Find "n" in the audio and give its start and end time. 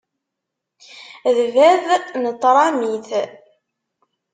2.21-2.23